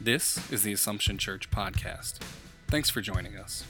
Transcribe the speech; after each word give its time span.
This 0.00 0.48
is 0.52 0.62
the 0.62 0.72
Assumption 0.72 1.18
Church 1.18 1.50
podcast. 1.50 2.20
Thanks 2.68 2.88
for 2.88 3.00
joining 3.00 3.36
us. 3.36 3.64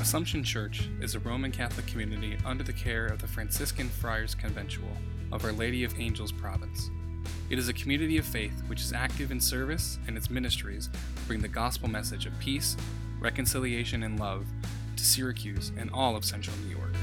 Assumption 0.00 0.42
Church 0.42 0.88
is 1.02 1.14
a 1.14 1.18
Roman 1.18 1.52
Catholic 1.52 1.86
community 1.86 2.38
under 2.46 2.64
the 2.64 2.72
care 2.72 3.04
of 3.04 3.20
the 3.20 3.28
Franciscan 3.28 3.90
Friars 3.90 4.34
Conventual 4.34 4.96
of 5.30 5.44
Our 5.44 5.52
Lady 5.52 5.84
of 5.84 6.00
Angels 6.00 6.32
province. 6.32 6.88
It 7.50 7.58
is 7.58 7.68
a 7.68 7.74
community 7.74 8.16
of 8.16 8.24
faith 8.24 8.62
which 8.66 8.80
is 8.80 8.94
active 8.94 9.30
in 9.30 9.42
service, 9.42 9.98
and 10.06 10.16
its 10.16 10.30
ministries 10.30 10.88
bring 11.28 11.42
the 11.42 11.48
gospel 11.48 11.90
message 11.90 12.24
of 12.24 12.38
peace, 12.38 12.78
reconciliation, 13.20 14.02
and 14.04 14.18
love 14.18 14.46
to 14.96 15.04
Syracuse 15.04 15.70
and 15.76 15.90
all 15.92 16.16
of 16.16 16.24
central 16.24 16.56
New 16.64 16.74
York. 16.74 16.93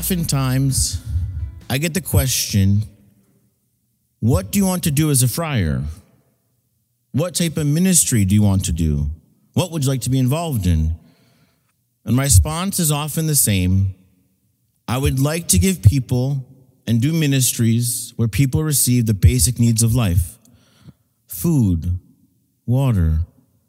Oftentimes, 0.00 0.98
I 1.68 1.76
get 1.76 1.92
the 1.92 2.00
question 2.00 2.84
what 4.20 4.50
do 4.50 4.58
you 4.58 4.64
want 4.64 4.84
to 4.84 4.90
do 4.90 5.10
as 5.10 5.22
a 5.22 5.28
friar? 5.28 5.82
What 7.12 7.34
type 7.34 7.58
of 7.58 7.66
ministry 7.66 8.24
do 8.24 8.34
you 8.34 8.40
want 8.40 8.64
to 8.64 8.72
do? 8.72 9.10
What 9.52 9.70
would 9.70 9.84
you 9.84 9.90
like 9.90 10.00
to 10.00 10.10
be 10.10 10.18
involved 10.18 10.66
in? 10.66 10.94
And 12.06 12.16
my 12.16 12.22
response 12.22 12.78
is 12.78 12.90
often 12.90 13.26
the 13.26 13.34
same 13.34 13.94
I 14.88 14.96
would 14.96 15.20
like 15.20 15.48
to 15.48 15.58
give 15.58 15.82
people 15.82 16.46
and 16.86 17.02
do 17.02 17.12
ministries 17.12 18.14
where 18.16 18.26
people 18.26 18.64
receive 18.64 19.04
the 19.04 19.12
basic 19.12 19.58
needs 19.58 19.82
of 19.82 19.94
life 19.94 20.38
food, 21.26 22.00
water, 22.64 23.18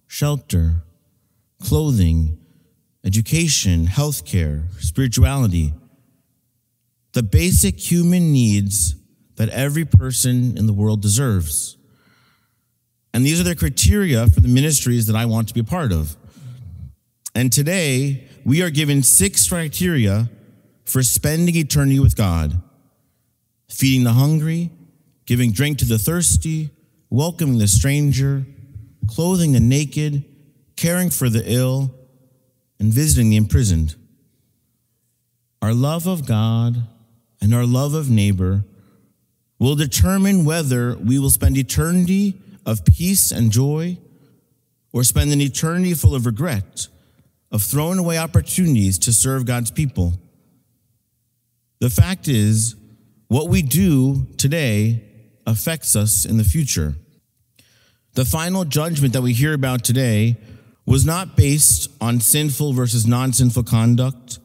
shelter, 0.07 0.75
clothing, 1.61 2.37
education, 3.03 3.85
healthcare, 3.85 4.63
spirituality. 4.81 5.73
The 7.13 7.23
basic 7.23 7.79
human 7.79 8.31
needs 8.31 8.95
that 9.35 9.49
every 9.49 9.85
person 9.85 10.57
in 10.57 10.67
the 10.67 10.73
world 10.73 11.01
deserves. 11.01 11.77
And 13.13 13.25
these 13.25 13.41
are 13.41 13.43
the 13.43 13.55
criteria 13.55 14.27
for 14.27 14.39
the 14.39 14.47
ministries 14.47 15.07
that 15.07 15.15
I 15.15 15.25
want 15.25 15.47
to 15.49 15.53
be 15.53 15.59
a 15.59 15.65
part 15.65 15.91
of. 15.91 16.15
And 17.35 17.51
today, 17.51 18.27
we 18.45 18.61
are 18.61 18.69
given 18.69 19.03
six 19.03 19.47
criteria 19.47 20.29
for 20.85 21.03
spending 21.03 21.55
eternity 21.55 21.99
with 21.99 22.15
God 22.15 22.61
feeding 23.69 24.03
the 24.03 24.11
hungry, 24.11 24.69
giving 25.25 25.51
drink 25.51 25.77
to 25.77 25.85
the 25.85 25.97
thirsty, 25.97 26.69
welcoming 27.09 27.57
the 27.57 27.67
stranger, 27.67 28.45
clothing 29.07 29.53
the 29.53 29.59
naked, 29.59 30.25
caring 30.75 31.09
for 31.09 31.29
the 31.29 31.43
ill, 31.45 31.93
and 32.79 32.91
visiting 32.91 33.29
the 33.29 33.37
imprisoned. 33.37 33.95
Our 35.61 35.73
love 35.73 36.05
of 36.05 36.27
God 36.27 36.85
and 37.41 37.53
our 37.53 37.65
love 37.65 37.93
of 37.93 38.09
neighbor 38.09 38.63
will 39.59 39.75
determine 39.75 40.45
whether 40.45 40.95
we 40.95 41.19
will 41.19 41.29
spend 41.29 41.57
eternity 41.57 42.39
of 42.65 42.85
peace 42.85 43.31
and 43.31 43.51
joy 43.51 43.97
or 44.93 45.03
spend 45.03 45.31
an 45.31 45.41
eternity 45.41 45.93
full 45.93 46.15
of 46.15 46.25
regret, 46.25 46.87
of 47.51 47.61
throwing 47.61 47.99
away 47.99 48.17
opportunities 48.17 48.99
to 48.99 49.13
serve 49.13 49.45
God's 49.45 49.71
people. 49.71 50.13
The 51.79 51.89
fact 51.89 52.27
is, 52.27 52.75
what 53.27 53.49
we 53.49 53.61
do 53.61 54.27
today 54.37 55.03
affects 55.47 55.95
us 55.95 56.25
in 56.25 56.37
the 56.37 56.43
future. 56.43 56.95
The 58.13 58.25
final 58.25 58.65
judgment 58.65 59.13
that 59.13 59.21
we 59.21 59.33
hear 59.33 59.53
about 59.53 59.83
today 59.83 60.37
was 60.85 61.05
not 61.05 61.37
based 61.37 61.89
on 62.01 62.19
sinful 62.19 62.73
versus 62.73 63.07
non 63.07 63.31
sinful 63.31 63.63
conduct, 63.63 64.39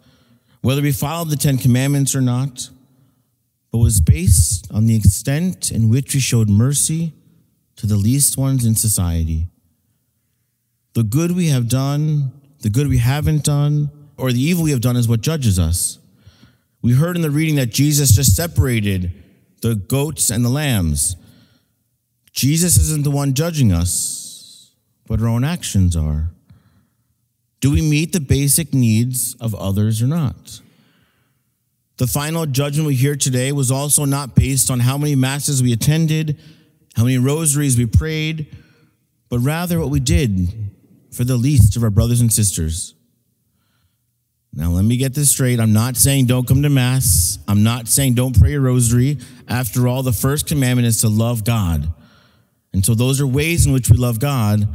whether 0.61 0.83
we 0.83 0.93
followed 0.93 1.31
the 1.31 1.37
Ten 1.37 1.59
Commandments 1.59 2.15
or 2.15 2.21
not 2.21 2.71
but 3.71 3.79
was 3.79 4.01
based 4.01 4.71
on 4.73 4.87
the 4.87 4.97
extent 4.97 5.71
in 5.71 5.89
which 5.89 6.15
we 6.15 6.21
showed 6.21 6.49
mercy 6.49 7.13
to 7.77 7.87
the 7.87 7.97
least 7.97 8.37
ones 8.39 8.65
in 8.65 8.75
society. 8.75 9.49
The 10.95 11.03
good 11.03 11.33
we 11.33 11.49
have 11.49 11.69
done, 11.69 12.33
the 12.61 12.71
good 12.71 12.89
we 12.89 12.99
haven't 12.99 13.45
done, 13.45 13.91
or 14.17 14.33
the 14.33 14.41
evil 14.41 14.65
we 14.65 14.71
have 14.71 14.81
done 14.81 14.97
is 14.97 15.09
what 15.09 15.21
judges 15.21 15.59
us. 15.59 15.99
We 16.81 16.95
heard 16.95 17.17
in 17.17 17.23
the 17.23 17.31
reading 17.31 17.57
that 17.57 17.71
Jesus 17.71 18.13
just 18.13 18.35
separated 18.35 19.13
the 19.61 19.75
goats 19.75 20.31
and 20.31 20.45
the 20.45 20.49
lambs. 20.49 21.17
Jesus 22.33 22.77
isn't 22.79 23.05
the 23.05 23.11
one 23.11 23.35
judging 23.35 23.73
us, 23.73 24.73
but 25.07 25.21
our 25.21 25.29
own 25.29 25.45
actions 25.45 25.97
are. 25.97 26.31
Do 27.61 27.73
we 27.73 27.83
meet 27.83 28.13
the 28.13 28.21
basic 28.21 28.73
needs 28.73 29.35
of 29.41 29.55
others 29.55 30.03
or 30.03 30.07
not? 30.07 30.61
The 31.99 32.07
final 32.07 32.45
judgment 32.45 32.87
we 32.87 32.95
hear 32.95 33.17
today 33.17 33.53
was 33.53 33.71
also 33.71 34.05
not 34.05 34.35
based 34.35 34.71
on 34.71 34.81
how 34.81 34.99
many 34.99 35.15
masses 35.15 35.63
we 35.63 35.73
attended, 35.73 36.39
how 36.95 37.05
many 37.05 37.17
rosaries 37.19 37.79
we 37.79 37.87
prayed, 37.87 38.55
but 39.31 39.39
rather 39.39 39.79
what 39.81 39.91
we 39.91 40.01
did 40.01 40.53
for 41.11 41.25
the 41.25 41.37
least 41.37 41.77
of 41.77 41.83
our 41.83 41.91
brothers 41.91 42.21
and 42.21 42.31
sisters. 42.31 42.95
Now, 44.53 44.71
let 44.71 44.85
me 44.85 44.97
get 44.97 45.15
this 45.15 45.31
straight. 45.31 45.61
I'm 45.61 45.73
not 45.73 45.97
saying 45.97 46.27
don't 46.27 46.47
come 46.47 46.63
to 46.63 46.71
Mass. 46.71 47.39
I'm 47.47 47.63
not 47.63 47.89
saying 47.89 48.15
don't 48.15 48.39
pray 48.39 48.55
a 48.55 48.61
rosary. 48.61 49.19
After 49.49 49.87
all, 49.87 50.03
the 50.03 50.13
first 50.13 50.47
commandment 50.47 50.87
is 50.87 51.03
to 51.03 51.09
love 51.09 51.45
God. 51.45 51.93
And 52.73 52.85
so 52.85 52.95
those 52.95 53.21
are 53.21 53.27
ways 53.27 53.67
in 53.67 53.73
which 53.73 53.91
we 53.91 53.97
love 53.97 54.19
God. 54.19 54.67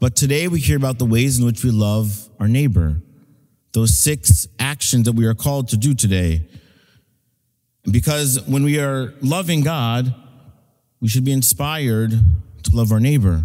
But 0.00 0.16
today 0.16 0.48
we 0.48 0.60
hear 0.60 0.76
about 0.76 0.98
the 0.98 1.04
ways 1.04 1.38
in 1.38 1.46
which 1.46 1.64
we 1.64 1.70
love 1.70 2.28
our 2.38 2.48
neighbor. 2.48 3.00
Those 3.72 3.96
six 3.96 4.46
actions 4.58 5.04
that 5.04 5.12
we 5.12 5.26
are 5.26 5.34
called 5.34 5.68
to 5.68 5.76
do 5.76 5.94
today. 5.94 6.46
Because 7.90 8.40
when 8.46 8.64
we 8.64 8.78
are 8.78 9.14
loving 9.20 9.62
God, 9.62 10.14
we 11.00 11.08
should 11.08 11.24
be 11.24 11.32
inspired 11.32 12.10
to 12.10 12.76
love 12.76 12.92
our 12.92 13.00
neighbor. 13.00 13.44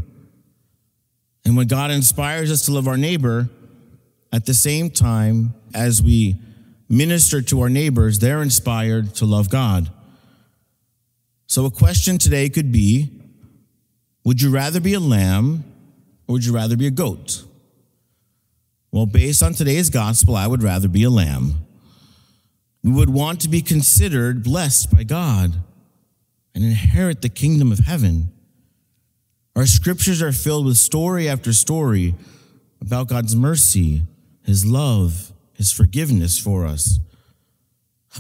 And 1.46 1.58
when 1.58 1.68
God 1.68 1.92
inspires 1.92 2.52
us 2.52 2.66
to 2.66 2.72
love 2.72 2.88
our 2.88 2.98
neighbor, 2.98 3.50
at 4.32 4.46
the 4.46 4.54
same 4.54 4.90
time 4.90 5.54
as 5.74 6.02
we 6.02 6.38
minister 6.88 7.42
to 7.42 7.62
our 7.62 7.70
neighbors, 7.70 8.20
they're 8.20 8.42
inspired 8.42 9.16
to 9.16 9.26
love 9.26 9.50
God. 9.50 9.92
So 11.48 11.66
a 11.66 11.72
question 11.72 12.18
today 12.18 12.50
could 12.50 12.72
be 12.72 13.10
Would 14.24 14.42
you 14.42 14.52
rather 14.52 14.80
be 14.80 14.94
a 14.94 15.00
lamb 15.00 15.64
or 16.28 16.34
would 16.34 16.46
you 16.46 16.54
rather 16.54 16.78
be 16.78 16.88
a 16.88 16.92
goat? 16.92 17.44
Well, 18.92 19.06
based 19.06 19.44
on 19.44 19.54
today's 19.54 19.90
gospel, 19.90 20.36
I 20.36 20.48
would 20.48 20.64
rather 20.64 20.88
be 20.88 21.04
a 21.04 21.10
lamb. 21.10 21.56
We 22.84 22.92
would 22.92 23.10
want 23.10 23.42
to 23.42 23.50
be 23.50 23.62
considered 23.62 24.44
blessed 24.44 24.92
by 24.92 25.04
God 25.04 25.54
and 26.56 26.64
inherit 26.64 27.22
the 27.22 27.30
kingdom 27.30 27.72
of 27.72 27.80
heaven. 27.80 28.32
Our 29.56 29.66
scriptures 29.66 30.22
are 30.22 30.32
filled 30.32 30.66
with 30.66 30.78
story 30.78 31.28
after 31.28 31.52
story 31.52 32.16
about 32.82 33.10
God's 33.10 33.36
mercy, 33.36 34.04
His 34.46 34.66
love, 34.66 35.34
His 35.54 35.72
forgiveness 35.72 36.40
for 36.40 36.66
us. 36.66 37.00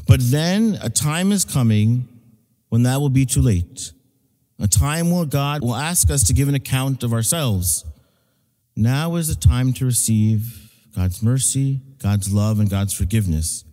But 0.08 0.20
then 0.22 0.78
a 0.82 0.90
time 0.90 1.32
is 1.32 1.46
coming 1.46 2.08
when 2.68 2.84
that 2.84 3.00
will 3.00 3.10
be 3.10 3.26
too 3.26 3.42
late. 3.42 3.94
A 4.60 4.68
time 4.68 5.10
when 5.10 5.30
God 5.30 5.62
will 5.62 5.76
ask 5.76 6.10
us 6.12 6.24
to 6.28 6.34
give 6.34 6.50
an 6.50 6.56
account 6.56 7.04
of 7.04 7.14
ourselves. 7.14 7.86
Now 8.76 9.16
is 9.16 9.28
the 9.28 9.36
time 9.36 9.74
to 9.74 9.86
receive 9.86 10.70
God's 10.96 11.24
mercy, 11.24 11.80
God's 11.98 12.34
love, 12.34 12.60
and 12.60 12.70
God's 12.70 12.94
forgiveness. 12.94 13.64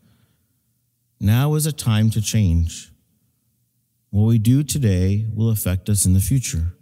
Now 1.18 1.54
is 1.54 1.66
a 1.66 1.72
time 1.72 2.10
to 2.10 2.20
change. 2.20 2.90
What 4.10 4.24
we 4.24 4.38
do 4.38 4.62
today 4.62 5.26
will 5.34 5.50
affect 5.50 5.88
us 5.88 6.04
in 6.06 6.12
the 6.12 6.20
future. 6.20 6.72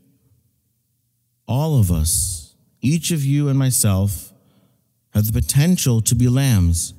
All 1.47 1.79
of 1.79 1.91
us, 1.91 2.55
each 2.81 3.11
of 3.11 3.25
you 3.25 3.49
and 3.49 3.59
myself, 3.59 4.33
have 5.13 5.27
the 5.27 5.41
potential 5.41 6.01
to 6.03 6.15
be 6.15 6.29
lambs, 6.29 6.95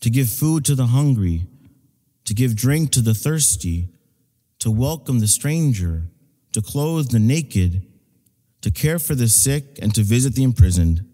to 0.00 0.10
give 0.10 0.28
food 0.28 0.64
to 0.64 0.74
the 0.74 0.86
hungry, 0.86 1.46
to 2.24 2.34
give 2.34 2.56
drink 2.56 2.90
to 2.92 3.00
the 3.00 3.14
thirsty, 3.14 3.88
to 4.58 4.70
welcome 4.70 5.20
the 5.20 5.28
stranger, 5.28 6.04
to 6.52 6.60
clothe 6.60 7.10
the 7.10 7.18
naked, 7.18 7.86
to 8.62 8.70
care 8.70 8.98
for 8.98 9.14
the 9.14 9.28
sick, 9.28 9.78
and 9.80 9.94
to 9.94 10.02
visit 10.02 10.34
the 10.34 10.42
imprisoned. 10.42 11.06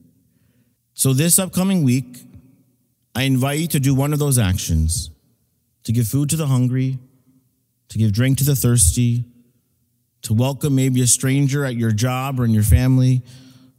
So, 0.94 1.12
this 1.12 1.38
upcoming 1.38 1.84
week, 1.84 2.18
I 3.16 3.22
invite 3.22 3.58
you 3.58 3.68
to 3.68 3.80
do 3.80 3.94
one 3.94 4.12
of 4.12 4.18
those 4.18 4.38
actions 4.38 5.08
to 5.84 5.92
give 5.92 6.06
food 6.06 6.28
to 6.28 6.36
the 6.36 6.48
hungry, 6.48 6.98
to 7.88 7.96
give 7.96 8.12
drink 8.12 8.36
to 8.38 8.44
the 8.44 8.54
thirsty, 8.54 9.24
to 10.20 10.34
welcome 10.34 10.74
maybe 10.74 11.00
a 11.00 11.06
stranger 11.06 11.64
at 11.64 11.76
your 11.76 11.92
job 11.92 12.38
or 12.38 12.44
in 12.44 12.50
your 12.50 12.62
family, 12.62 13.22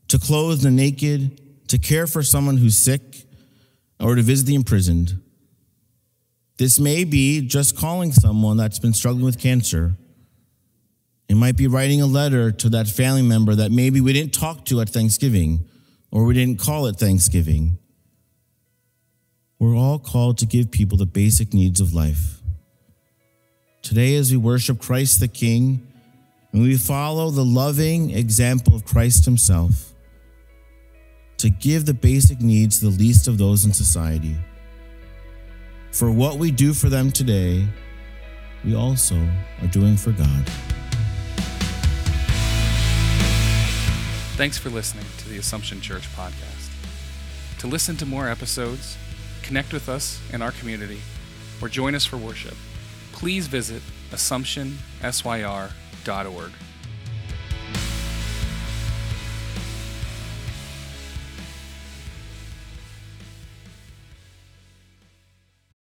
to 0.08 0.18
clothe 0.18 0.62
the 0.62 0.72
naked, 0.72 1.68
to 1.68 1.78
care 1.78 2.08
for 2.08 2.24
someone 2.24 2.58
who's 2.58 2.76
sick, 2.76 3.28
or 4.00 4.16
to 4.16 4.24
visit 4.24 4.48
the 4.48 4.56
imprisoned. 4.56 5.22
This 6.58 6.80
may 6.80 7.04
be 7.04 7.42
just 7.42 7.78
calling 7.78 8.14
someone 8.14 8.58
that's 8.58 8.80
been 8.80 8.94
struggling 8.94 9.26
with 9.26 9.40
cancer. 9.40 9.98
It 11.30 11.36
might 11.36 11.58
be 11.58 11.68
writing 11.68 12.02
a 12.02 12.08
letter 12.08 12.52
to 12.54 12.70
that 12.70 12.88
family 12.88 13.22
member 13.22 13.54
that 13.54 13.72
maybe 13.72 14.02
we 14.02 14.14
didn't 14.14 14.34
talk 14.34 14.66
to 14.66 14.82
at 14.82 14.90
Thanksgiving 14.90 15.68
or 16.10 16.24
we 16.24 16.34
didn't 16.34 16.60
call 16.60 16.88
at 16.88 16.96
Thanksgiving. 16.96 17.78
We're 19.60 19.76
all 19.76 19.98
called 19.98 20.38
to 20.40 20.46
give 20.46 20.70
people 20.70 21.00
the 21.00 21.08
basic 21.08 21.52
needs 21.52 21.82
of 21.82 21.92
life. 21.92 22.42
Today, 23.82 24.16
as 24.16 24.30
we 24.32 24.38
worship 24.38 24.80
Christ 24.80 25.20
the 25.20 25.28
King 25.28 25.88
and 26.54 26.62
we 26.62 26.78
follow 26.78 27.32
the 27.32 27.44
loving 27.44 28.12
example 28.12 28.76
of 28.76 28.86
Christ 28.86 29.26
Himself, 29.26 29.94
to 31.38 31.50
give 31.50 31.86
the 31.86 31.94
basic 31.94 32.40
needs 32.40 32.80
to 32.80 32.86
the 32.86 32.98
least 32.98 33.28
of 33.28 33.40
those 33.40 33.66
in 33.66 33.74
society. 33.74 34.36
For 35.92 36.12
what 36.12 36.38
we 36.38 36.52
do 36.52 36.74
for 36.74 36.90
them 36.90 37.12
today, 37.12 37.68
we 38.64 38.76
also 38.76 39.16
are 39.62 39.68
doing 39.68 39.98
for 39.98 40.12
God. 40.12 40.48
Thanks 44.36 44.58
for 44.60 44.70
listening 44.70 45.06
to 45.18 45.30
the 45.30 45.38
Assumption 45.40 45.82
Church 45.82 46.08
podcast. 46.16 46.70
To 47.60 47.68
listen 47.68 47.98
to 47.98 48.06
more 48.06 48.30
episodes, 48.30 48.98
connect 49.48 49.74
with 49.74 49.88
us 49.88 50.20
in 50.34 50.42
our 50.42 50.52
community, 50.52 51.00
or 51.62 51.70
join 51.70 51.96
us 51.96 52.06
for 52.06 52.18
worship, 52.18 52.56
please 53.14 53.48
visit 53.48 53.82
AssumptionSYR.org. 54.12 56.52